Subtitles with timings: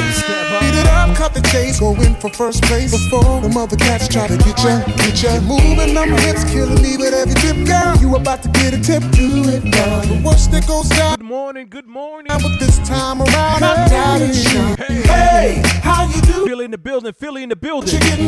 [0.00, 0.14] up.
[0.14, 0.60] Step up.
[0.60, 4.08] Beat it up, cut the chase, go in for first place before the mother cats
[4.08, 5.40] try to get ya, get ya.
[5.40, 7.96] Moving them hips, killing me with every tip, girl.
[7.96, 10.00] You about to get a tip, do it now.
[10.00, 11.16] The worst that goes down.
[11.16, 12.30] Good morning, good morning.
[12.30, 16.46] But this time around, I'm down Hey, hey, how you do?
[16.46, 17.94] Philly in the building, Philly in the building.
[17.94, 18.26] What you getting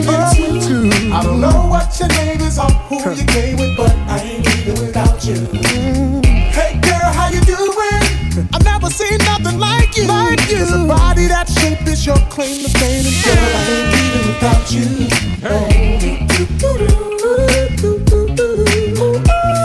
[0.54, 1.12] into?
[1.12, 4.46] I don't know what your name is or who you came with, but I ain't
[4.46, 5.34] leaving without you.
[5.34, 6.24] Mm.
[6.52, 8.01] Hey girl, how you doing?
[8.34, 10.06] I've never seen nothing like you.
[10.06, 10.56] Like you.
[10.56, 14.72] There's a body that shape is your claim to fame, and girl, I leaving without
[14.72, 14.88] you.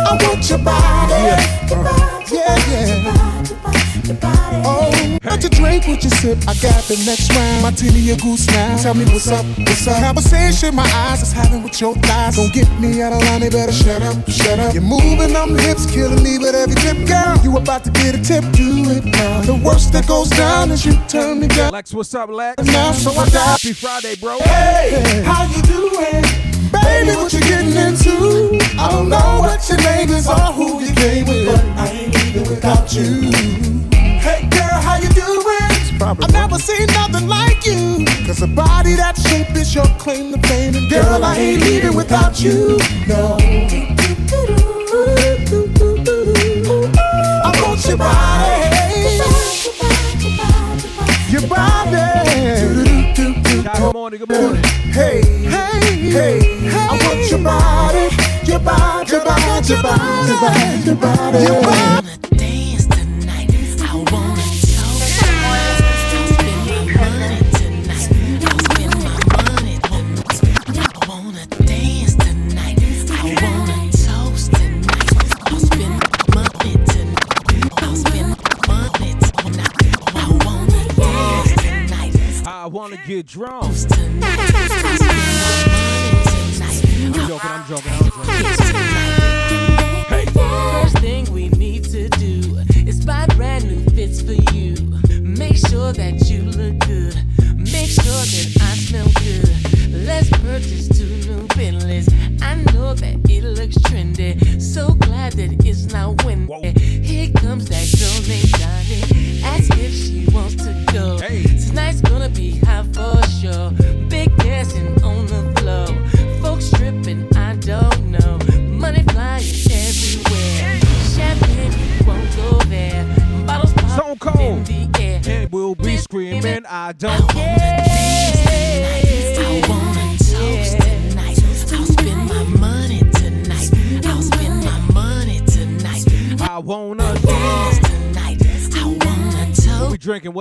[0.04, 1.14] I want your body.
[2.30, 3.28] Yeah, yeah.
[4.66, 4.97] Oh,
[5.38, 6.38] what you drink, what you sip?
[6.48, 7.62] I got the next round.
[7.62, 8.78] Martini, a goose now.
[8.78, 10.02] Tell me what's up, what's up?
[10.02, 12.38] Conversation my eyes is having with your thighs.
[12.38, 14.74] Don't get me out of line, they better shut up, shut up.
[14.74, 17.38] You're moving them hips, killing me with every tip, girl.
[17.44, 19.42] You about to get a tip, do it now.
[19.42, 21.72] The worst that goes down is you turn me down.
[21.72, 22.64] Lex, what's up, Lex?
[22.64, 23.40] Now, so I die.
[23.40, 24.40] Happy Friday, bro.
[24.40, 26.24] Hey, how you doing?
[26.72, 28.58] Baby, what you getting into?
[28.80, 32.16] I don't know what your name is or who you came with, but I ain't
[32.16, 33.97] leaving without you.
[36.00, 38.06] I've never seen nothing like you.
[38.26, 40.76] Cause a body that shape is your claim to fame.
[40.76, 42.78] And girl, I ain't leaving without you.
[43.08, 43.38] No.
[47.44, 48.78] I want your body.
[51.32, 51.98] Your body.
[53.80, 54.64] Good morning, good morning.
[54.94, 58.10] Hey, hey, hey, I want your body,
[58.46, 62.27] your body, your body, your body, your body, your body, your body.
[83.06, 83.76] Get drunk.
[87.00, 89.07] I'm joking, I'm joking, I'm joking.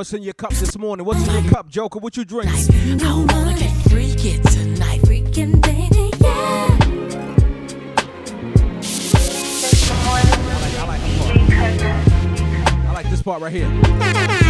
[0.07, 1.05] What's in your cup this morning?
[1.05, 1.99] What's in your cup, Joker?
[1.99, 3.03] What you drinking?
[3.03, 5.01] I wanna get freaky tonight.
[5.01, 6.69] Freaking baby, yeah.
[12.87, 14.46] I like this part right here.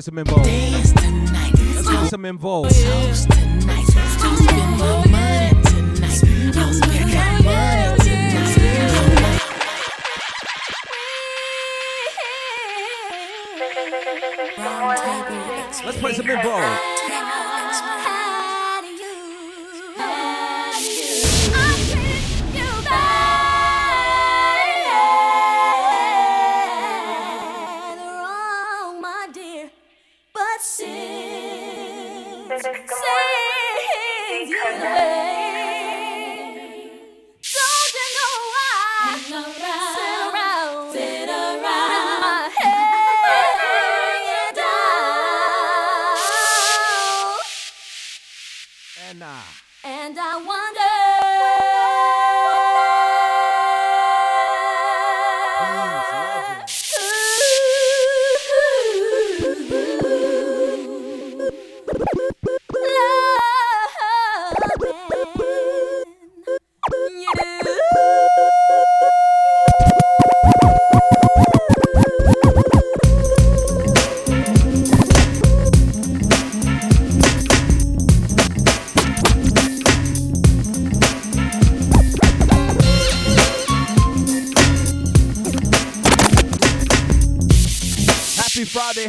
[0.00, 0.49] Some in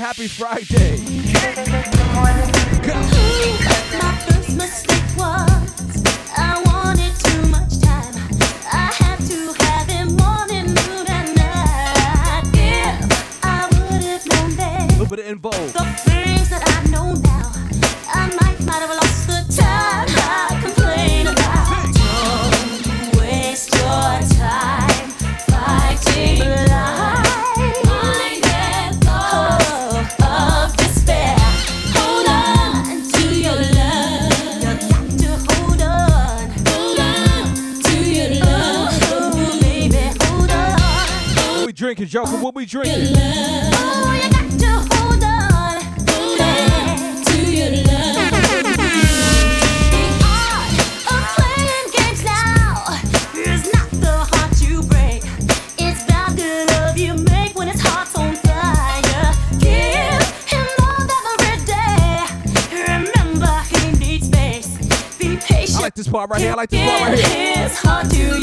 [0.01, 0.81] Happy Friday.
[64.00, 64.68] Needs space.
[65.18, 65.77] Be patient.
[65.77, 66.51] I like this part right here.
[66.51, 68.40] I like this part right here.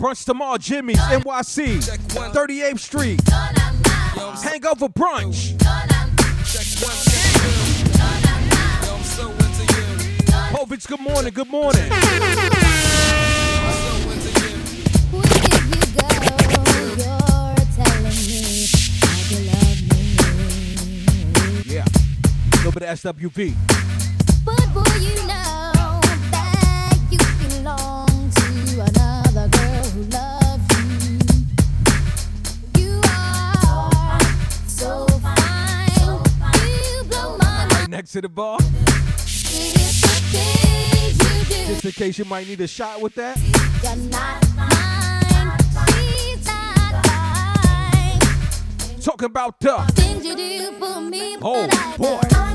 [0.00, 1.78] Brunch tomorrow, Jimmy's, NYC,
[2.32, 3.20] 38th Street.
[4.42, 5.52] Hangover brunch.
[10.52, 11.84] Povich, good morning, good morning.
[21.66, 21.84] Yeah.
[21.84, 23.69] A little bit of SWV.
[38.10, 38.58] To the bar.
[38.60, 41.66] It's the things you do.
[41.74, 43.38] Just in case you might need a shot with that.
[43.84, 45.56] You're not mine.
[45.86, 49.00] Please not mine.
[49.00, 52.49] Talking about the Things you do for me, Oh, boy.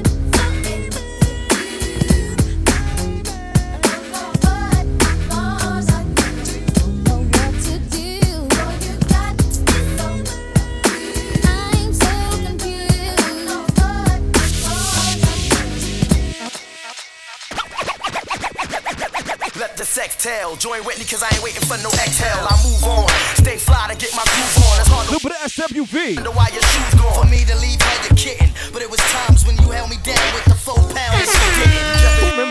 [19.96, 20.56] Let the sex tell.
[20.56, 22.46] Join Whitney cause I ain't waiting for no exhale.
[22.50, 23.08] I move on.
[23.36, 24.80] Stay fly to get my groove on.
[24.80, 26.16] It's hard to bit SWV.
[26.16, 27.24] wonder why your shoes gone.
[27.24, 28.50] For me to leave had you kitten.
[28.74, 32.05] But it was times when you held me down with the four pounds.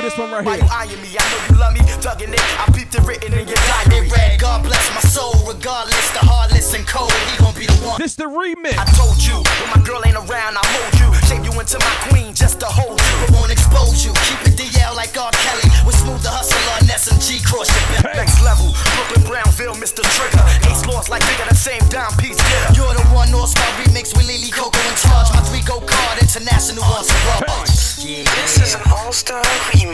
[0.05, 0.19] You didn't.
[0.19, 0.65] Remember this one right Why here.
[0.65, 1.17] you eyeing me?
[1.17, 2.45] I know you love me, tugging it.
[2.61, 4.09] I peeped it written in your diary.
[4.13, 7.13] Read, God bless my soul, regardless the heartless and cold.
[7.33, 7.97] He gon' be the one.
[7.97, 8.77] This the remix.
[8.77, 11.09] I told you, when my girl ain't around, I hold you.
[11.25, 13.15] Shape you into my queen just to hold you.
[13.25, 14.13] But won't expose you.
[14.29, 15.33] Keep it DL like R.
[15.33, 15.73] Kelly.
[15.89, 18.13] With smooth the hustler and SMG cross your belt.
[18.13, 20.05] Next level, Brooklyn Brownville, Mr.
[20.05, 20.45] Trigger.
[20.69, 22.77] Ace lost like nigga, the same dime piece getter.
[22.77, 25.33] You're the one North Star remix with Lily Coco in charge.
[25.33, 27.25] My three go card international on some
[28.05, 28.29] Yeah.
[28.37, 29.41] This is an all-star
[29.73, 29.94] remix.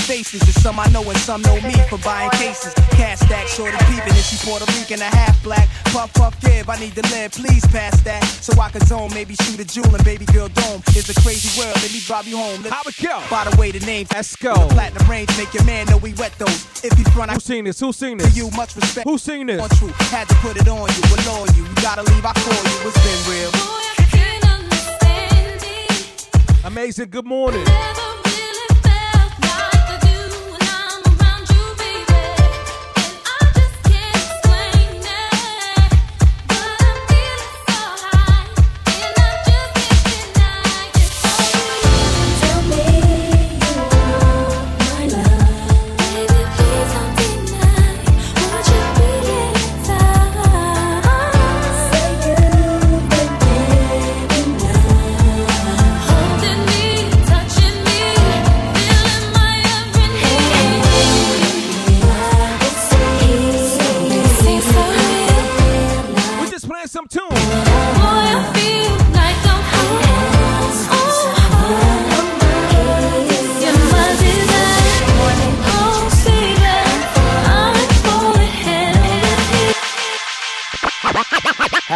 [0.00, 2.74] faces, and some I know and some know me for buying cases.
[2.96, 5.68] Cash stack, shorty peeping, and she Puerto Rican, a half black.
[5.92, 8.24] Puff, puff, give, I need to live, please pass that.
[8.24, 10.82] So I can zone, maybe shoot a jewel and baby girl dome.
[10.88, 12.62] It's a crazy world, let me drive you home.
[12.64, 13.22] How it go?
[13.30, 14.54] By the way, the name Let's go.
[14.54, 16.84] The platinum range make your man know we wet those.
[16.84, 17.80] If you front, I Who seen this?
[17.80, 18.36] Who seen to this?
[18.36, 19.08] you much respect.
[19.08, 19.60] Who seen this?
[19.60, 21.64] On true, had to put it on you, allure you.
[21.64, 23.50] You gotta leave, I call you, it's been real.
[23.50, 26.64] Boy, I can't understand it.
[26.64, 27.10] Amazing.
[27.10, 27.64] Good morning.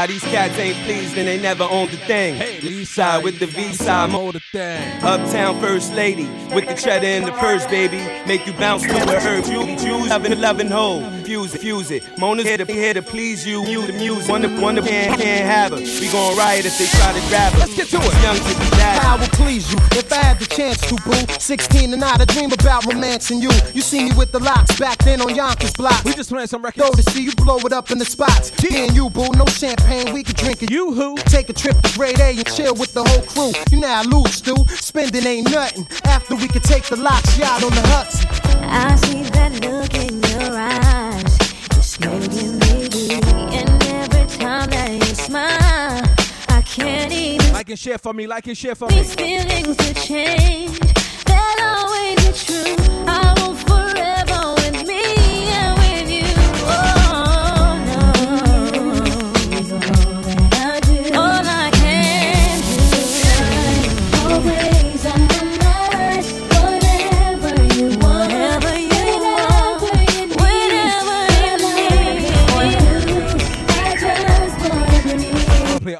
[0.00, 2.34] How these cats ain't pleased and they never owned the thing.
[2.34, 4.08] Hey, East side with the V side.
[4.08, 5.04] Hold the thing.
[5.04, 7.98] Uptown first lady with the cheddar and the purse, baby.
[8.26, 9.44] Make you bounce to a herb.
[9.44, 11.02] You choose loving, loving hoe.
[11.24, 12.02] Fuse it, fuse it.
[12.18, 13.62] Mona's here to, here to please you.
[13.66, 14.30] You the music.
[14.30, 15.78] Wonder, wonder can't, can't have her.
[15.78, 17.58] We gon' riot if they try to grab her.
[17.58, 18.22] Let's get to it.
[18.22, 19.04] Young to be bad.
[19.04, 21.12] I will please you if I had the chance to, boo.
[21.38, 23.50] 16 and I, I dream about romancing you.
[23.74, 26.02] You see me with the Lox back then on Yonkers block.
[26.04, 27.04] We just playing some Go records.
[27.04, 28.50] to see you blow it up in the spots.
[28.62, 30.70] Me and you, boo, no champagne, we can drink it.
[30.70, 31.16] You who?
[31.16, 33.52] Take a trip to grade A and chill with the whole crew.
[33.70, 34.54] You know I lose, Stu.
[34.68, 35.86] Spending ain't nothing.
[36.04, 38.28] After we can take the Lox yacht on the Hudson.
[38.62, 41.36] I see that look in your eyes.
[41.76, 43.52] It's making me weak.
[43.58, 46.02] And every time that you smile,
[46.48, 48.26] I can't even Like and share for me.
[48.26, 48.94] Like and share for me.
[48.94, 50.78] these feelings to change.
[51.24, 52.76] They'll always be true.
[53.06, 54.09] I will forever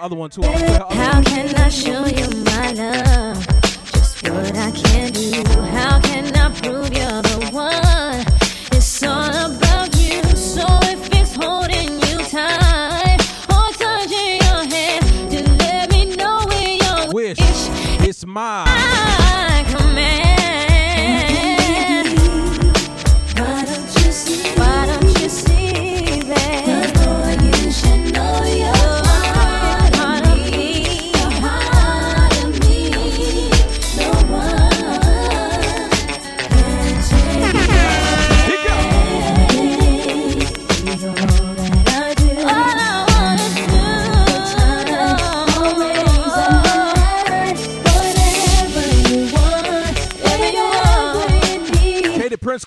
[0.01, 0.43] the other one too.
[0.43, 3.47] I'm gonna play the other How can I show you my love?
[3.93, 5.43] Just what I can do.
[5.77, 8.25] How can I prove you're the one?
[8.73, 10.23] It's all about you.
[10.37, 16.77] So if it's holding you tight or touching your hand, just let me know where
[16.83, 17.39] you're Wish.
[18.09, 18.80] It's mine.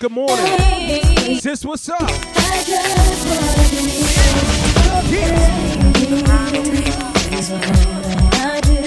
[0.00, 1.38] Good morning.
[1.40, 2.00] Sis, what's up?
[2.00, 5.24] I just wanna be
[7.36, 7.64] Is what
[8.34, 8.80] I do.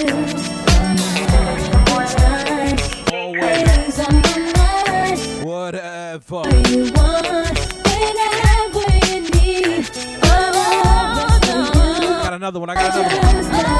[1.92, 2.14] Always.
[3.12, 5.18] Always on my mind.
[5.44, 6.42] Whatever.
[6.68, 9.90] You want whenever you need.
[10.24, 10.28] Oh,
[11.44, 12.22] no.
[12.22, 12.70] Got another one.
[12.70, 13.77] I got another one.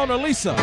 [0.00, 0.54] Mona Lisa.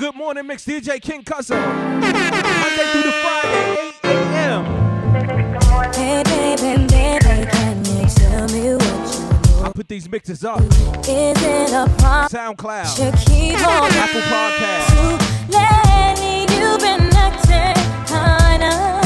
[0.00, 1.60] Good morning, mix DJ King Cousin.
[1.60, 4.64] Monday through to Friday, 8 a.m.
[5.94, 10.62] Hey, baby, baby, can you tell me what I put these mixes up.
[10.62, 14.96] Is it a problem SoundCloud, keep on Apple Podcast.
[16.58, 19.05] You've been acting kind of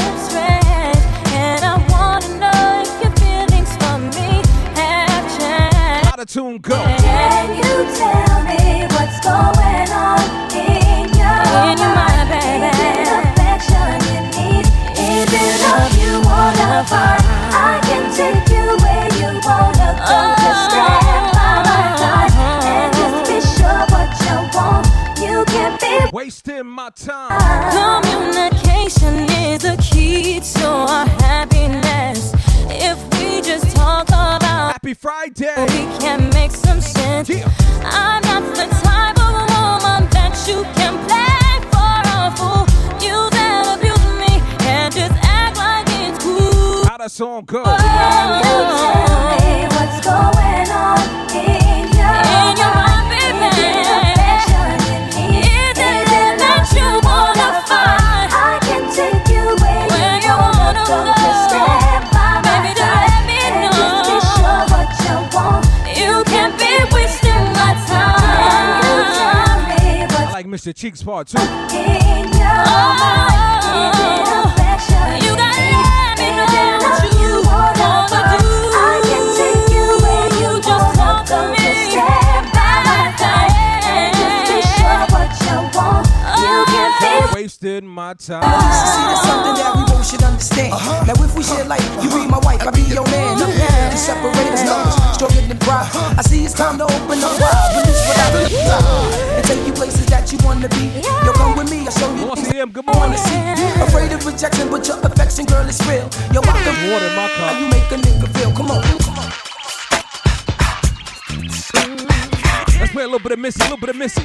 [1.33, 4.41] and I wanna know if your feelings for me
[4.75, 6.05] have changed.
[6.07, 6.75] How to tune go.
[6.75, 10.21] Can you tell me what's going on
[10.53, 12.69] in your, in your mind, baby?
[12.71, 14.65] Is it affection you need?
[14.97, 17.21] Is it love you wanna find?
[17.53, 20.19] I can take you where you wanna go.
[20.43, 22.33] Just stand by my side
[22.65, 24.85] and just be sure what you want.
[25.19, 28.50] You can be wasting my time.
[28.61, 32.33] Communication is the key to our happiness.
[32.69, 37.29] If we just talk about Happy Friday, we can make some sense.
[37.83, 42.65] I'm not the type of woman that you can play for a fool.
[43.01, 46.85] You that abuse me and just act like it's cool.
[46.85, 47.63] How that song go?
[47.65, 47.77] Oh,
[70.61, 70.79] I like Mr.
[70.79, 71.37] Cheeks part two.
[71.39, 71.43] Oh,
[75.21, 76.45] you gotta let me know
[76.81, 77.41] what you
[85.75, 86.10] wanna
[86.89, 87.05] do.
[87.05, 87.41] I can take you where you just talk to me.
[87.41, 88.41] Wasting my time.
[88.41, 90.73] See, that's something that we both should understand.
[90.73, 91.05] Uh-huh.
[91.05, 93.39] Now, if we share life, you be my wife, I be your man.
[93.39, 94.65] No, we separate us,
[95.15, 95.89] stronger than pride.
[96.17, 98.61] I see it's time to open up wide, release what I really
[99.37, 101.01] and take you places that you wanna be.
[101.01, 103.39] Yo, come with me, I'll show you things good you wanna see.
[103.81, 106.09] Afraid of rejection, but your affection, girl, is real.
[106.33, 107.51] Yo, I can water my cup.
[107.51, 108.51] How you make a nigga feel?
[108.51, 109.31] Come on, come on.
[112.79, 114.23] Let's play a little bit of Missy, a little bit of Missy.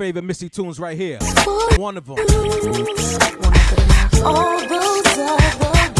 [0.00, 1.18] Favorite Missy tunes right here.
[1.76, 2.16] One of them.
[4.24, 5.79] all those other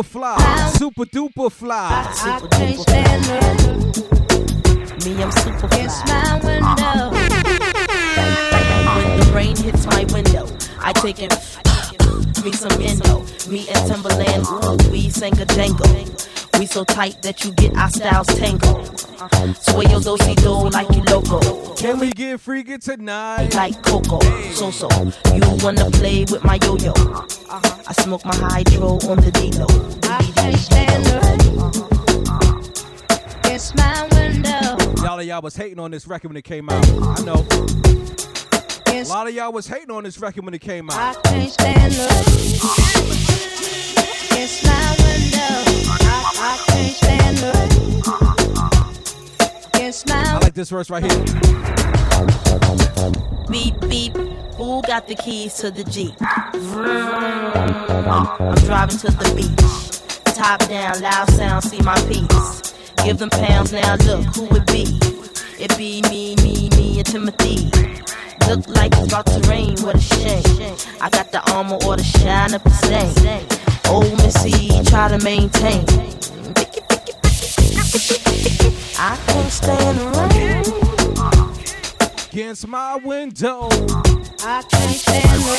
[0.00, 2.10] Super fly, super duper fly.
[2.14, 3.44] Super duper fly.
[5.04, 6.40] Me, I'm super fly.
[8.96, 10.46] When the rain hits my window,
[10.78, 11.32] I take it.
[12.42, 15.86] Me some endo, me and Timbaland, ooh, we sang a jangle.
[16.60, 18.86] We so tight that you get our styles tangled.
[19.62, 21.40] Sway your do do like you loco.
[21.74, 23.54] Can we get freaky tonight?
[23.54, 24.20] Like Coco,
[24.52, 24.86] so so.
[25.32, 26.92] You wanna play with my yo yo?
[27.48, 29.64] I smoke my hydro on the D-Lo.
[30.02, 31.40] I can't stand the rain.
[33.54, 34.76] It's my window.
[35.02, 36.86] Y'all of y'all was hating on this record when it came out.
[36.86, 37.46] I know.
[38.88, 41.16] A lot of y'all was hating on this record when it came out.
[41.16, 42.10] I can't stand up.
[44.32, 44.89] It's my window.
[46.42, 47.54] I, I can't stand up.
[49.74, 51.24] It's my I like this verse right here.
[53.50, 54.16] Beep beep.
[54.56, 56.14] Who got the keys to the Jeep?
[58.08, 60.34] I'm driving to the beach.
[60.34, 62.72] Top down, loud sound, see my piece.
[63.04, 64.98] Give them pounds now, look who it be.
[65.62, 67.70] It be me, me, me, and Timothy.
[68.48, 70.42] Look like it's about to rain, what a shame.
[71.02, 73.46] I got the armor or the shine up the stain.
[73.90, 75.84] Old Missy, try to maintain.
[77.92, 80.62] I can't stand rain.
[82.30, 83.68] Against my window.
[84.44, 85.58] I can't stand up.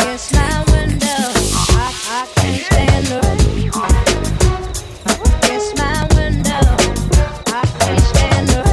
[0.00, 1.06] It's my window.
[1.06, 3.24] I, I can't stand up.
[5.44, 6.64] It's my window.
[7.46, 8.66] I can't stand up.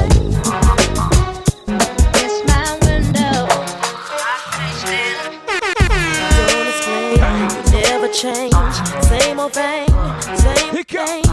[2.16, 3.46] It's my window.
[4.10, 5.62] I can't stand rain.
[6.48, 7.14] Don't explain.
[7.64, 8.74] You never change,
[9.04, 9.86] same old thing,
[10.36, 11.27] same thing.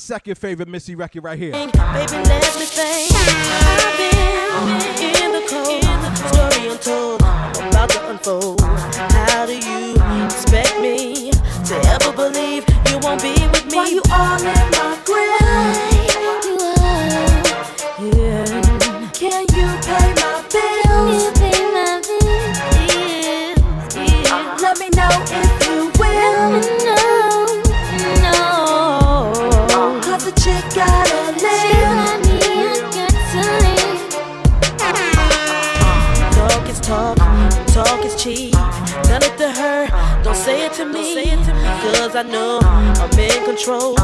[0.00, 1.52] Second favorite Missy record right here.
[1.52, 3.12] Baby, let me think.
[3.12, 3.96] I've
[4.96, 5.84] been in the cold,
[6.32, 8.60] story untold, about to unfold.
[8.60, 13.76] How do you expect me to ever believe you won't be with me?
[13.76, 15.89] Why you all in my grave?
[42.20, 43.99] I know I'm in control.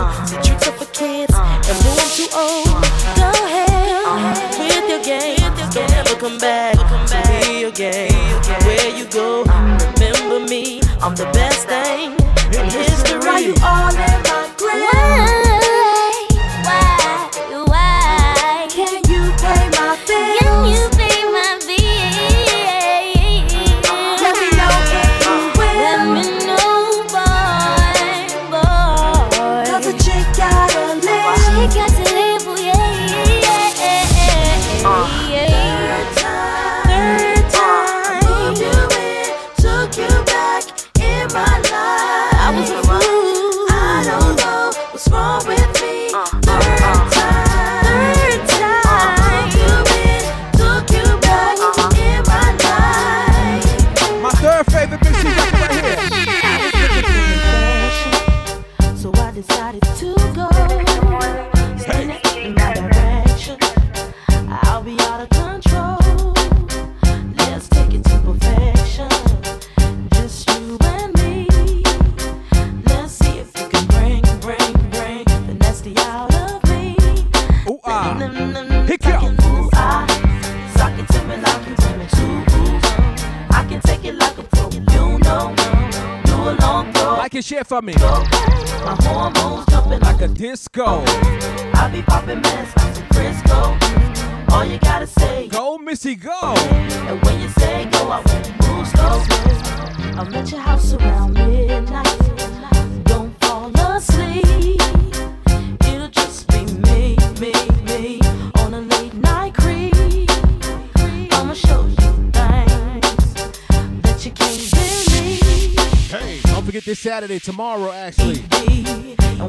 [117.26, 118.40] Saturday, tomorrow actually.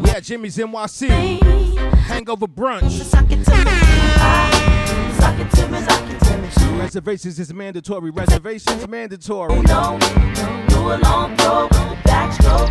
[0.01, 1.09] We at Jimmy's NYC.
[1.93, 2.97] Hangover brunch.
[6.79, 8.09] Reservations is mandatory.
[8.09, 9.61] Reservations mandatory.
[9.61, 12.67] Do a long throw with the.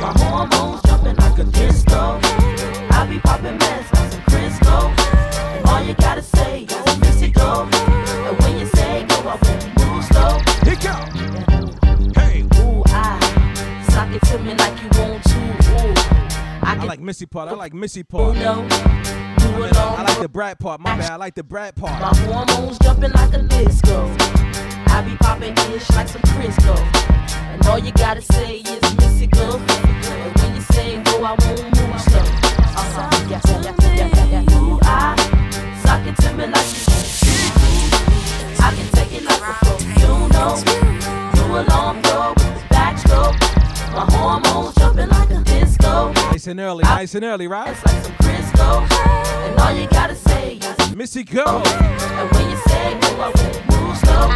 [0.00, 2.18] My hormones jumping like a disco.
[2.90, 3.56] I be popping
[17.10, 17.48] Missy part.
[17.48, 18.36] I like Missy part.
[18.36, 18.52] no.
[18.52, 20.80] I, mean, I, I like the Brad part.
[20.80, 21.10] My bad.
[21.10, 22.00] I like the Brad part.
[22.00, 24.06] My hormones jumping like a disco.
[24.86, 26.76] I be popping ish like some Crisco.
[27.52, 29.58] And all you gotta say is Missy go.
[29.58, 32.20] And when you say go, I won't move slow.
[32.78, 33.26] Uh-huh.
[33.28, 34.56] Yeah, yeah, yeah, yeah, yeah, yeah.
[34.56, 35.16] Ooh, I
[35.82, 36.86] sock it to me like you.
[38.62, 39.78] I can take it like a pro.
[39.98, 40.62] You know.
[41.34, 43.34] Do a long throw with the backstroke.
[43.96, 44.79] My hormones
[46.40, 46.84] Nice and early.
[46.84, 47.68] Nice and early, right?
[47.68, 48.88] It's like some Crisco.
[49.44, 51.44] And all you gotta say is Missy, go.
[51.44, 54.32] Oh, and when you say oh, go, I won't move slow.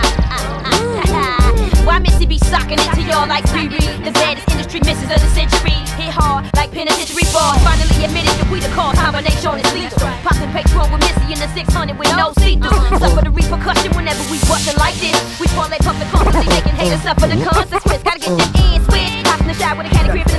[1.89, 3.81] Why Missy be socking it to y'all like Riri?
[4.05, 5.73] The baddest industry misses of the century.
[5.97, 7.57] Hit hard like penitentiary bars.
[7.65, 9.01] Finally admitted that we the cause.
[9.01, 10.05] Combination is lethal.
[10.29, 13.01] Popping patron with Missy in the 600 with no see-through.
[13.01, 15.17] Suffer the repercussion whenever we bustin' like this.
[15.41, 18.05] We parlay pumping constantly making haters suffer the consequence.
[18.05, 19.25] Gotta get the end switch.
[19.25, 20.34] Hops in the shot with a caddy crib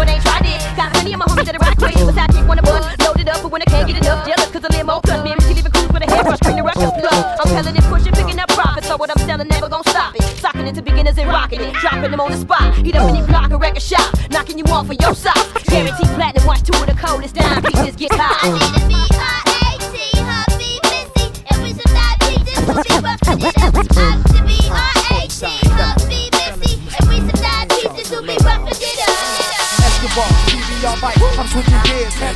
[0.00, 0.58] but ain't tried it.
[0.80, 1.92] Got plenty of my homies that are rock with.
[1.92, 2.84] Besides, kick one of us.
[3.04, 5.36] Loaded up, but when I can't get enough, jealous cause the limo cut me.
[5.44, 7.20] She leaving cruise with a hairbrush, bring the rush plug.
[7.36, 8.88] I'm telling it, pushing, picking up profits.
[8.88, 10.24] So what I'm selling never gon' stop it.
[10.40, 11.74] Socking it to beginners and rocking it.
[11.74, 12.74] Dropping them on the spot.
[12.80, 14.08] Heat up any block or record shop.
[14.30, 15.52] Knocking you off for your socks.
[15.68, 18.99] Guaranteed platinum, watch two of the coldest dime pieces get hot.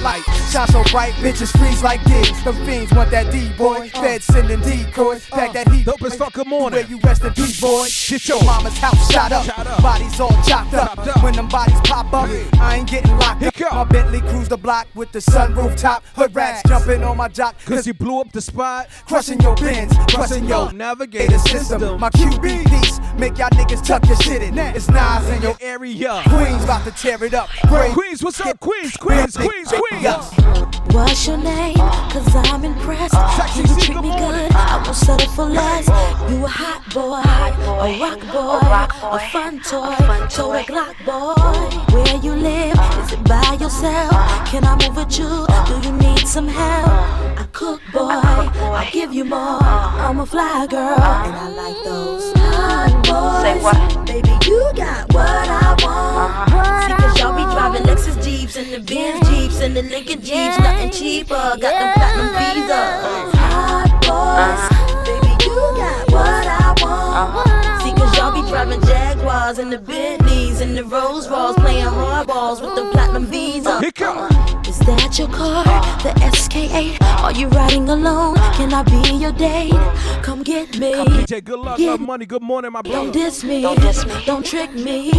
[0.04, 0.28] Escobar, PBR bike.
[0.28, 0.44] I'm switching gears years.
[0.44, 2.42] Headlight shine so bright, bitches freeze like this.
[2.42, 3.90] Them fiends want that D boy.
[3.94, 4.00] Uh.
[4.00, 5.30] Fed sending decoys.
[5.32, 5.36] Uh.
[5.36, 5.86] Pack that heat.
[5.86, 6.80] Dope as fuck, good morning.
[6.80, 7.86] Where you rest in peace, boy.
[8.08, 9.82] Get your mama's house shot up.
[9.82, 11.22] Bodies all chopped up.
[11.22, 12.28] When them bodies pop up,
[12.60, 13.72] I ain't getting locked up.
[13.72, 16.04] My Bentley cruise the block with the sunroof top.
[16.14, 17.56] Hood rats jumping on my jock.
[17.64, 18.88] Cause you blew up the spot.
[19.06, 22.00] Crushing your bins, crushing your navigator system.
[22.00, 24.58] My QB piece make y'all niggas tuck your shit in.
[24.58, 26.22] It's Nas in your area.
[26.28, 27.48] Queens about to tear it up.
[27.66, 28.96] Queens, what's up, Queens?
[28.96, 29.93] Queens, Queens, Queens.
[29.94, 31.76] What's your name?
[31.76, 33.14] Cause I'm impressed.
[33.56, 35.86] You treat me good, I won't settle for less.
[36.28, 38.60] You a hot boy, a rock boy,
[39.08, 39.94] a fun toy,
[40.28, 41.94] toy Glock boy.
[41.94, 42.78] Where you live?
[43.04, 44.10] Is it by yourself?
[44.46, 45.46] Can I move with you?
[45.66, 46.88] Do you need some help?
[46.88, 49.62] I cook boy, I give you more.
[49.62, 52.53] I'm a fly girl, and I like those.
[53.04, 54.06] Say what?
[54.06, 56.88] Baby, you got what I want.
[56.88, 60.58] See, cause y'all be driving Lexus Jeeps and the Benz Jeeps and the Lincoln Jeeps,
[60.58, 61.34] nothing cheaper.
[61.34, 63.34] Got them platinum visas.
[63.36, 64.62] Hot boys,
[65.04, 67.82] baby, you got what I want.
[67.82, 72.62] See, cause y'all be driving Jaguars and the Bentleys and the Rolls Royce, playing hardballs
[72.62, 73.80] with the platinum visa.
[73.84, 73.92] Is
[74.86, 75.64] that your car?
[76.02, 77.00] The SK8?
[77.22, 78.36] Are you riding alone?
[78.54, 79.72] Can I be your date?
[80.22, 80.92] Come get me.
[80.94, 81.90] Come DJ, good luck, Yeah.
[81.92, 82.98] love money, good morning, my brother.
[83.04, 83.62] Don't diss me.
[83.62, 84.12] Don't diss me.
[84.26, 85.10] don't trick me.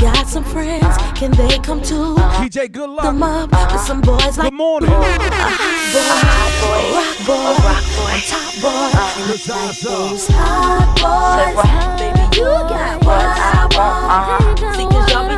[0.00, 0.96] Got some friends.
[1.14, 2.14] Can they come too?
[2.40, 3.02] DJ, good luck.
[3.04, 4.90] Them up with some boys like Good morning.
[4.90, 7.58] a hot boy, rock boy,
[8.02, 9.22] on top boy.
[9.22, 11.56] And it's like those hot boys.
[11.98, 14.76] Baby, you got what I want.
[14.76, 15.37] See, cause y'all be driving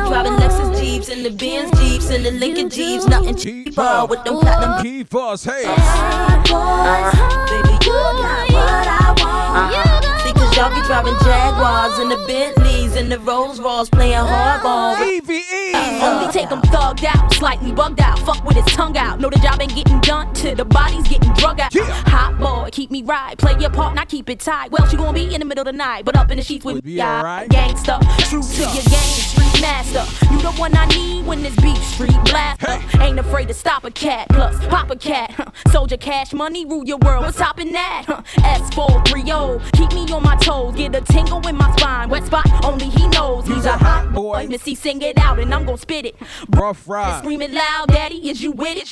[1.01, 5.03] Jeeps and the Benz Jeeps and the Lincoln Jeeps, nothing cheaper with them platinum Key
[5.03, 5.63] Force, hey.
[5.65, 7.49] hot boys.
[7.49, 10.21] Baby, you got what I want.
[10.21, 14.99] See, cause y'all be driving Jaguars and the Bentleys and the Rolls Royce, playing hardball
[14.99, 16.03] with EVE.
[16.03, 18.19] Only take him thugged out, slightly bugged out.
[18.19, 19.19] Fuck with his tongue out.
[19.19, 21.73] Know the job ain't getting done till the body's getting drug out.
[21.73, 21.85] Yeah.
[22.09, 23.35] Hot boy, keep me right.
[23.39, 24.71] Play your part, not keep it tight.
[24.71, 26.63] Well, she gonna be in the middle of the night, but up in the sheets
[26.63, 26.93] with me.
[26.93, 27.17] yeah.
[27.17, 27.49] alright.
[27.49, 30.03] Gangsta, true to your game, street master.
[30.33, 32.79] You the one I need when this beat street blaster.
[32.99, 35.31] Ain't afraid to stop a cat, plus pop a cat.
[35.31, 35.51] huh.
[35.71, 37.23] Soldier cash money, rule your world.
[37.25, 38.03] What's topping that?
[38.07, 38.21] huh?
[38.37, 40.75] S430, keep me on my toes.
[40.75, 42.09] Get a tingle in my spine.
[42.09, 43.47] Wet spot, only he knows.
[43.47, 44.47] He's a hot boy.
[44.49, 46.15] Missy, sing it out, and I'm gonna spit it.
[46.49, 47.19] Rough ride.
[47.19, 48.91] Scream it loud, daddy, is you with it?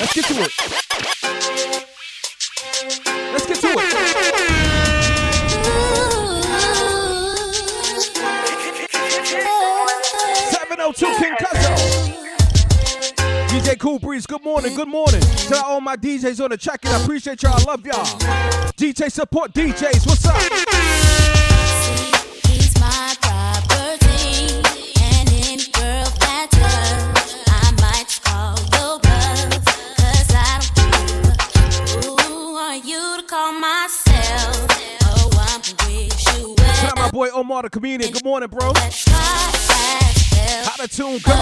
[0.00, 0.50] Let's get to it.
[3.32, 4.69] Let's get to it.
[10.70, 11.74] Seven oh two King Cuzzo.
[13.48, 15.20] DJ Cool Breeze, good morning, good morning.
[15.20, 17.58] To all my DJs on the track, and I appreciate y'all.
[17.58, 18.04] I love y'all.
[18.76, 20.36] DJ support DJs, what's up?
[22.46, 24.62] He's my property,
[25.02, 29.64] and any girl that touch, I might just call your bluff,
[29.96, 34.68] 'cause I don't a who are you to call myself.
[35.02, 38.12] Oh, I'm wish you Shout out my boy Omar, the comedian.
[38.12, 38.72] Good morning, bro.
[40.66, 41.32] How the tune go?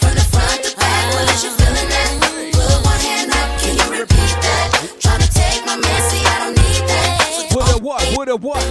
[0.00, 2.10] From the front to back, well, is you feeling that?
[2.52, 4.66] Put one hand up, can you repeat that?
[5.00, 7.50] Tryna take my man, see, I don't need that.
[7.54, 8.02] With a what?
[8.16, 8.62] With a what?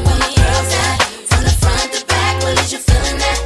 [1.27, 3.38] From the front to back, well, is you feeling that?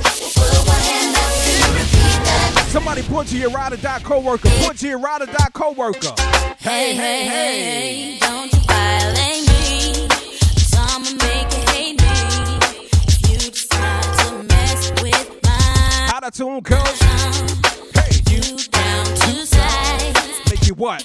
[2.70, 4.50] Somebody point to your ride or die coworker.
[4.50, 6.14] Point to your ride or die coworker.
[6.58, 9.43] Hey, hey, hey, don't you violate
[16.24, 16.78] How the tune go?
[18.00, 20.16] Hey, you down to size.
[20.50, 21.02] Make you what?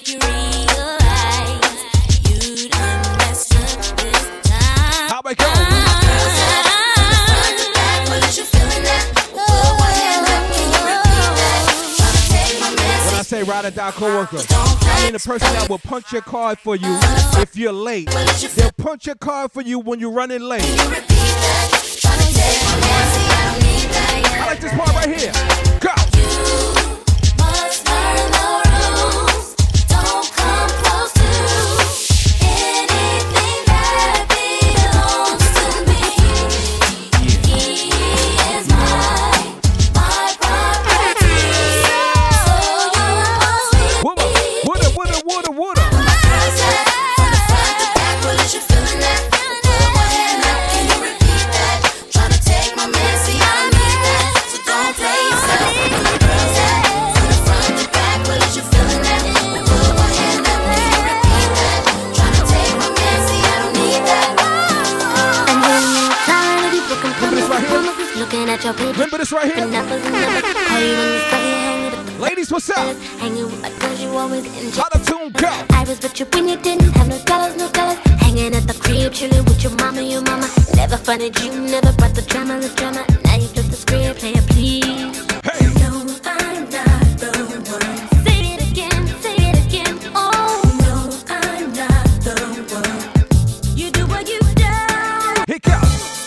[5.09, 5.45] How it go?
[13.23, 16.77] Say ride or die coworker, I mean the person that will punch your card for
[16.77, 16.97] you
[17.41, 18.09] if you're late.
[18.55, 20.63] They'll punch your card for you when you're running late.
[24.49, 25.88] Like this part right here.
[72.89, 72.97] Up?
[73.21, 74.45] Hanging with my girls, you always.
[74.75, 75.47] How the tune go?
[75.77, 77.99] I was with you when you didn't have no dollars, no dollars.
[78.17, 80.49] Hanging at the crib, chilling with your mama, your mama.
[80.75, 83.05] Never funded you, never brought the drama, the drama.
[83.25, 85.21] Now you flip the script, play it please.
[85.45, 85.69] Hey.
[85.81, 87.29] No, I'm not the
[87.69, 88.25] one.
[88.25, 89.99] Say it again, say it again.
[90.15, 92.33] Oh no, I'm not the
[92.73, 93.77] one.
[93.77, 94.73] You do what you do.
[95.45, 95.77] Here go.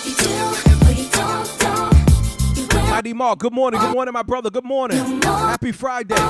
[0.06, 0.34] You do
[0.84, 2.56] what you don't, don't.
[2.56, 3.80] You will Mighty Mark, good morning.
[3.80, 4.50] Good morning, my brother.
[4.50, 5.20] Good morning.
[5.22, 6.21] Happy Friday.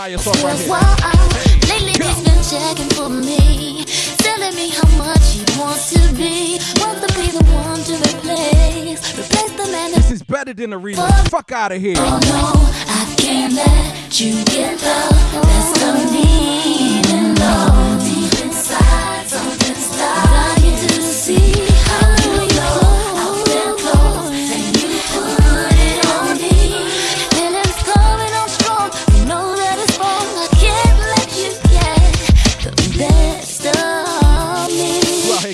[0.00, 1.68] Is my favorite Mya song right here.
[1.68, 3.84] Lately he's been checking for me,
[4.16, 9.18] telling me how much he wants to be, wants to be the one to replace,
[9.18, 11.28] replace the man This is better than a remix.
[11.28, 11.96] Fuck out of here.
[11.98, 12.52] Oh no,
[12.88, 15.09] I can't let you get the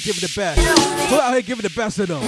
[0.07, 0.61] giving the best?
[1.11, 2.21] Who out here giving the best of them?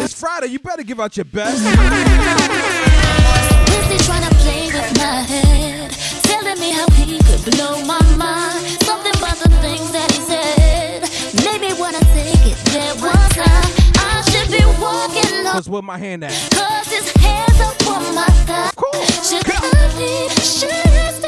[0.00, 0.46] It's Friday.
[0.46, 1.58] You better give out your best.
[1.64, 1.74] Busy
[4.06, 5.90] trying to play with my head,
[6.22, 8.64] telling me how he could blow my mind.
[8.86, 11.02] Something about the things that he said.
[11.86, 15.52] I take it there one time, I should be walking up.
[15.52, 16.32] Cause where my hand at?
[16.52, 18.70] Cause his hands up on my thigh.
[19.22, 20.32] Should I leave?
[20.42, 21.23] Should I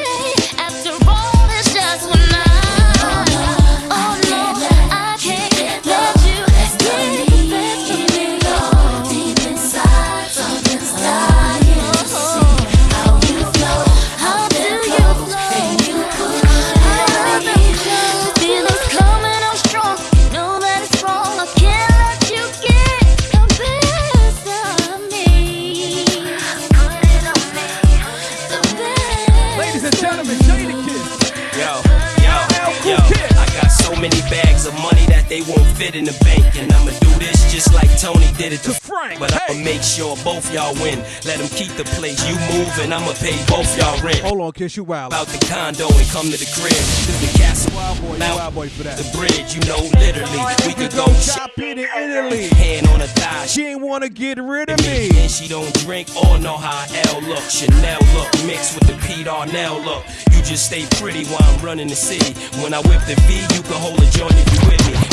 [35.77, 36.45] fit in the bank.
[36.57, 39.21] And I'ma do this just like Tony did it to Frank.
[39.21, 40.99] But I'ma make sure both y'all win.
[41.25, 42.19] Let them keep the place.
[42.29, 44.21] You move and I'ma pay both y'all rent.
[44.21, 45.13] Hold on, Kiss, you wild.
[45.13, 46.73] Out the condo and come to the crib.
[46.73, 48.97] Cause the castle Wild boy, you Now- wild boy for that.
[48.99, 50.43] the bridge, you know, literally.
[50.67, 52.49] We could go Chop it in Italy.
[52.57, 53.47] hand on a thigh.
[53.47, 55.11] She ain't wanna get rid of me.
[55.21, 57.43] And she don't drink or know how L look.
[57.51, 60.05] Chanel look mixed with the Pete Arnell look.
[60.33, 62.33] You just stay pretty while I'm running the city.
[62.63, 65.06] When I whip the V, you can hold a joint if you with me.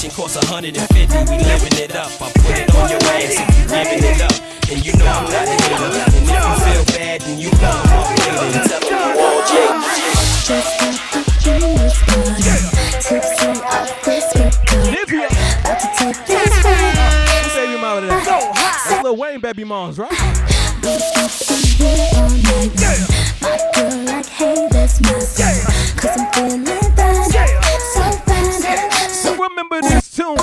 [0.00, 2.08] Vacation costs 150, we living it up.
[2.22, 4.32] I put it on your ass if you giving it up.
[4.72, 5.92] And you know I'm not a hater.
[5.92, 8.48] And if you feel bad, then you know I'm up later.
[8.48, 9.60] And tell them you all J.
[10.40, 12.64] Just got the fingers burning.
[12.96, 14.88] Tipsy off this record.
[14.88, 15.28] Nivea.
[15.68, 17.52] About to take this ride.
[17.52, 18.86] Baby mama that?
[18.88, 20.08] That's Lil Wayne baby moms, right?
[20.80, 23.04] Be something here all night.
[23.44, 25.36] My girl like, hey, let's mess
[26.00, 27.19] Cause I'm feeling bad.
[29.60, 30.38] Remember this tune.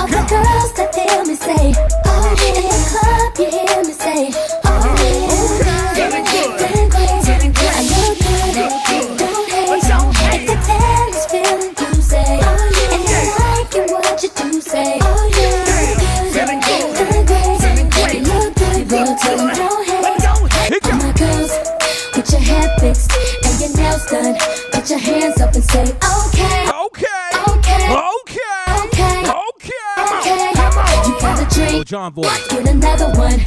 [31.88, 32.24] John Boy.
[32.50, 33.46] Get another one, make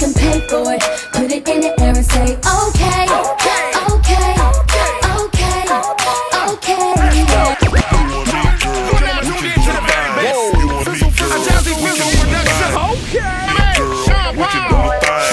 [0.00, 0.80] them pay for it.
[1.12, 5.52] Put it in the air and say, okay, okay, okay, okay, okay.
[5.52, 5.92] Okay.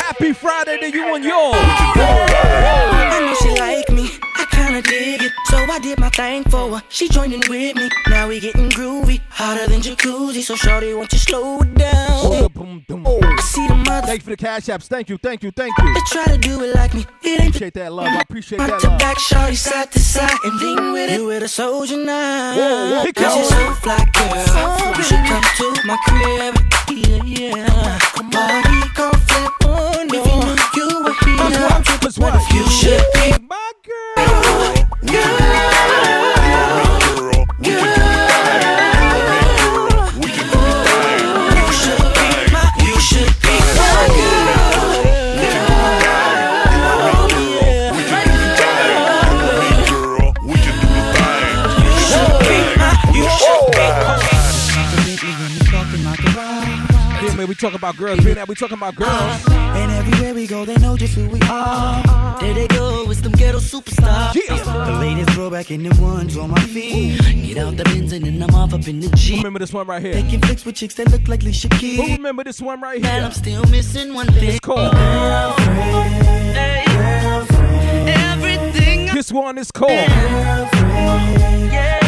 [0.03, 1.58] Happy Friday to you and yours.
[5.81, 6.83] Did my thing for her.
[6.89, 7.89] She joining with me.
[8.07, 10.41] Now we getting groovy, hotter than jacuzzi.
[10.41, 12.49] So shorty, won't you slow it down?
[13.05, 14.07] Oh, I see the mother.
[14.07, 14.87] Thank you for the cash apps.
[14.87, 15.93] Thank you, thank you, thank you.
[15.93, 17.05] They try to do it like me.
[17.23, 18.07] It ain't Appreciate that love.
[18.07, 18.99] I appreciate that love.
[18.99, 21.19] back, shorty, side to side, and lean with it.
[21.19, 22.55] You with a soldier now.
[22.55, 24.95] Whoa, whoa, Cause you're so fly, girl.
[24.97, 26.55] You should come to my crib.
[26.89, 27.99] Yeah, yeah.
[28.31, 30.19] Body gon' flip on you.
[30.19, 32.23] If you knew you were here, I'm tripping.
[32.23, 34.18] What if you should be my girl?
[35.05, 35.78] Good.
[57.21, 58.23] Yeah, man, we talking about girls.
[58.23, 59.09] Being that we talking about girls.
[59.11, 59.53] Uh-huh.
[59.77, 61.99] And everywhere we go, they know just who we are.
[61.99, 62.37] Uh-huh.
[62.39, 64.33] There they go, it's them ghetto superstars.
[64.33, 67.19] The latest throwback in the ones on my feet.
[67.45, 69.37] Get out the bins and then I'm off up in the Jeep.
[69.39, 70.13] Remember this one right here.
[70.13, 71.99] They can flicks with chicks that look like Alicia Who Keys.
[72.17, 73.11] remember this one right here.
[73.11, 73.25] And?
[73.25, 74.49] I'm still missing one thing.
[74.51, 74.93] It's called.
[78.07, 79.91] Everything This one is called.
[79.91, 80.11] and
[80.73, 81.98] everything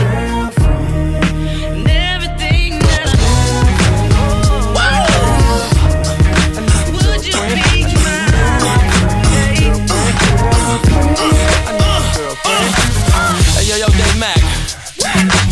[12.44, 14.38] Hey, yo, yo, Dave Mac.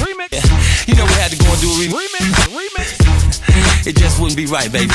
[0.01, 0.87] Remix.
[0.87, 2.25] You know we had to go and do a remix.
[2.49, 2.97] Remix.
[2.97, 3.87] Remix.
[3.87, 4.93] It just wouldn't be right, baby.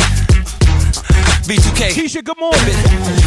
[1.44, 1.92] B2K.
[1.92, 2.76] Keisha, good morning.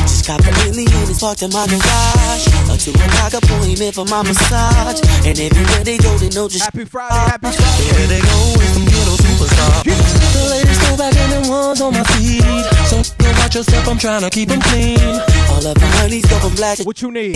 [0.03, 2.47] Just got the Bentley and it's parked in my garage.
[2.73, 4.99] A two o'clock appointment for my massage.
[5.25, 7.13] And everywhere they go, they know just Happy Friday.
[7.13, 7.83] Happy Friday.
[7.93, 10.16] Here they go with some ghetto superstar.
[10.37, 12.45] The latest throwback and the ones on my feet.
[12.85, 15.01] So go watch your step, I'm trying to keep them clean.
[15.49, 17.33] All of my honeys go from black What you need?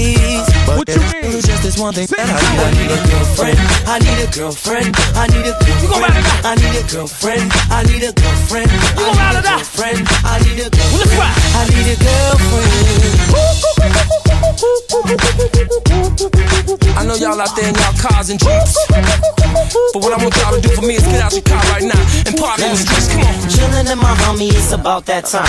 [0.67, 1.41] But What you need?
[1.41, 2.61] Just this one thing that I need.
[2.61, 3.57] I need a girlfriend.
[3.89, 4.93] I need a girlfriend.
[5.17, 6.11] I need a girlfriend.
[6.45, 7.49] I need a girlfriend.
[7.73, 8.69] I need a girlfriend.
[8.69, 10.05] I need a girlfriend.
[10.21, 11.33] I need a girlfriend.
[11.57, 12.80] I need a girlfriend.
[17.11, 18.77] Know y'all out there in y'all cars and jeeps.
[19.91, 21.83] But what I want y'all to do for me is get out your car right
[21.83, 23.11] now and party in the streets.
[23.11, 23.35] Come on.
[23.51, 25.47] Chillin' in my homie, it's about that time.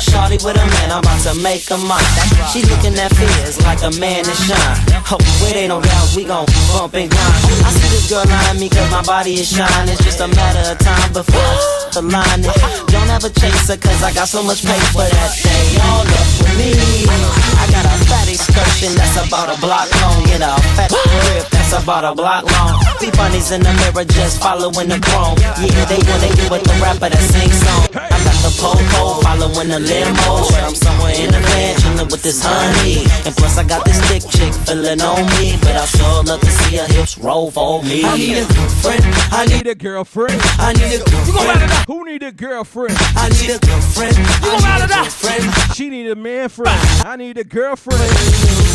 [0.00, 2.04] Shorty with a man, I'm about to make a mine.
[2.52, 4.76] She looking at fears like a man to shine.
[5.08, 5.16] Oh,
[5.48, 6.44] it ain't no doubt we gon'
[6.76, 7.40] bump and grind.
[7.64, 9.88] I see this girl eyeing me cause my body is shine.
[9.88, 11.54] It's just a matter of time before
[11.96, 12.52] the line is.
[12.92, 16.52] Don't ever chase her cause I got so much paper that they all up with
[16.60, 17.08] me.
[17.08, 17.97] I got a
[18.38, 20.22] excursion that's about a block long.
[20.24, 22.78] Get a fat grip that's about a block long.
[22.98, 25.36] See bunnies in the mirror just following the chrome.
[25.58, 28.17] Yeah, they wanna get with the rapper that sing song.
[28.58, 30.48] I got the po-po following the limo.
[30.50, 33.06] But I'm somewhere in the van chillin' with this honey.
[33.24, 35.56] And plus I got this thick chick feeling on me.
[35.60, 38.02] But I sure love to see her hips roll for me.
[38.04, 39.04] I need a girlfriend.
[39.32, 40.40] I Need a girlfriend.
[40.58, 41.70] I need a girlfriend.
[41.86, 42.96] Who need a girlfriend?
[43.16, 44.16] I need a girlfriend.
[44.18, 45.74] I need a girlfriend.
[45.74, 46.80] She need a man friend.
[47.04, 48.67] I need a girlfriend.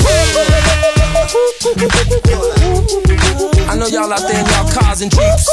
[3.69, 5.49] I know y'all out there in y'all cars and jeeps.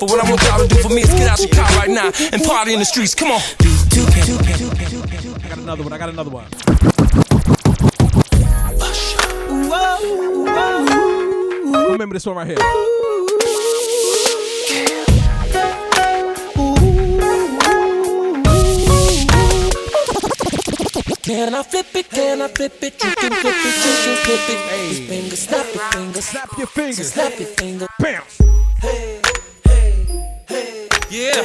[0.00, 1.88] But what I want y'all to do for me is get out your car right
[1.88, 3.14] now and party in the streets.
[3.14, 3.40] Come on.
[5.44, 5.92] I got another one.
[5.92, 6.46] I got another one.
[11.92, 13.07] Remember this one right here.
[21.28, 22.08] Can I flip it?
[22.08, 23.04] Can I flip it?
[23.04, 24.58] You can flip it, you can flip it.
[24.70, 25.06] Hey.
[25.06, 27.12] Finger, snap your finger, Snap your fingers.
[27.12, 27.86] snap your finger.
[27.98, 28.38] Bounce.
[28.80, 29.20] Hey,
[29.62, 30.06] hey,
[30.48, 30.88] hey.
[31.10, 31.44] Yeah.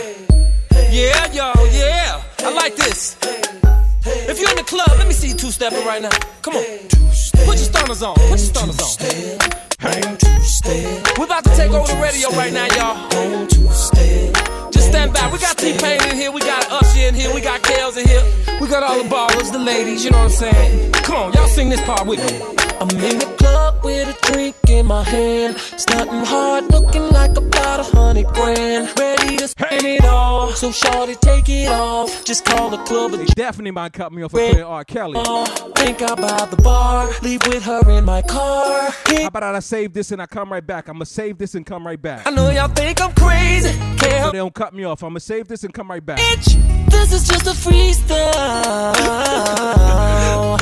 [0.89, 2.23] Yeah, y'all, yeah.
[2.39, 3.17] I like this.
[4.05, 6.11] If you're in the club, let me see you two stepping right now.
[6.41, 6.63] Come on.
[7.43, 8.15] Put your stunners on.
[8.15, 9.72] Put your stunners on.
[9.83, 13.09] We're about to take over the radio right now, y'all.
[14.71, 15.33] Just stand back.
[15.33, 16.31] We got T-Pain in here.
[16.31, 17.33] We got Usher in here.
[17.33, 18.23] We got Kales in here.
[18.61, 20.05] We got all the ballers, the ladies.
[20.05, 20.93] You know what I'm saying?
[20.93, 22.62] Come on, y'all sing this part with me.
[22.83, 25.55] I'm in the club with a drink in my hand.
[25.57, 28.91] Stunting hard, looking like about a hundred grand.
[28.99, 30.49] Ready to spend it all.
[30.51, 32.25] So shorty, take it off.
[32.25, 34.83] Just call the club They definitely might cut me off for playing R.
[34.83, 35.17] Kelly.
[35.17, 38.93] How Think about the bar, leave with her in my car.
[39.23, 40.89] about I save this and I come right back?
[40.89, 42.27] I'm gonna save this and come right back.
[42.27, 43.71] I know y'all think I'm crazy.
[43.97, 45.03] Can't So they don't cut me off.
[45.03, 46.19] I'm gonna save this and come right back.
[46.19, 48.33] Bitch, this is just a freestyle.